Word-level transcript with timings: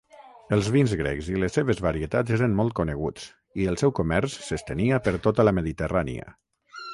Els 0.55 0.67
vins 0.75 0.93
grecs 1.01 1.27
i 1.33 1.41
les 1.43 1.53
seves 1.57 1.81
varietats 1.87 2.35
eren 2.37 2.55
molt 2.61 2.75
coneguts 2.79 3.27
i 3.65 3.69
el 3.73 3.77
seu 3.83 3.93
comerç 4.01 4.39
s'estenia 4.47 5.03
per 5.09 5.15
tota 5.29 5.47
la 5.47 5.55
Mediterrània. 5.61 6.35